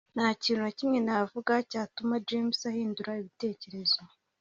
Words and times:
nta 0.15 0.27
kintu 0.43 0.61
na 0.65 0.71
kimwe 0.77 0.97
navuga 1.07 1.53
cyatuma 1.71 2.15
james 2.27 2.59
ahindura 2.71 3.11
ibitekerezo 3.21 3.99